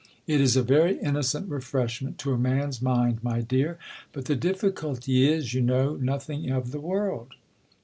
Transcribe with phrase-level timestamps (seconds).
[0.25, 3.77] It is a very innocent refreshment to a man's mind, my dear.
[4.13, 7.35] But the ditficulty is, you know notlii ing of the world.